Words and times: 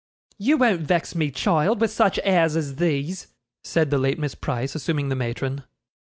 'You 0.39 0.57
won't 0.57 0.81
vex 0.81 1.13
me, 1.13 1.29
child, 1.29 1.79
with 1.79 1.91
such 1.91 2.19
airs 2.23 2.55
as 2.55 2.77
these,' 2.77 3.27
said 3.63 3.91
the 3.91 3.99
late 3.99 4.17
Miss 4.17 4.33
Price, 4.33 4.73
assuming 4.73 5.09
the 5.09 5.15
matron. 5.15 5.63